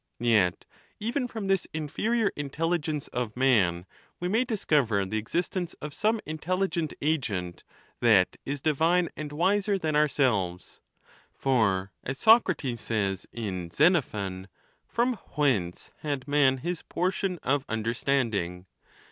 _Yet 0.25 0.65
even 0.99 1.27
from 1.27 1.45
this 1.45 1.67
inferior 1.75 2.31
intelligence 2.35 3.07
of 3.09 3.37
man 3.37 3.85
we 4.19 4.27
may 4.27 4.43
262 4.43 4.45
THE 4.49 4.55
NATURE 4.55 4.57
OE 4.57 4.81
THE 4.81 4.81
GODS. 4.81 5.07
discover 5.11 5.11
the 5.11 5.17
existence 5.19 5.73
of 5.79 5.93
some 5.93 6.21
intelligent 6.25 6.93
agent 7.03 7.63
that 7.99 8.35
is 8.43 8.61
divine, 8.61 9.09
and 9.15 9.31
wiser 9.31 9.77
than 9.77 9.95
ourselves; 9.95 10.79
for, 11.31 11.91
as 12.03 12.17
Socrates 12.17 12.81
says 12.81 13.27
in 13.31 13.69
Xenophon, 13.69 14.47
from 14.87 15.17
whence 15.35 15.91
had 15.99 16.27
man 16.27 16.57
his 16.57 16.81
portion 16.81 17.37
of 17.43 17.63
under 17.69 17.93
standing 17.93 18.65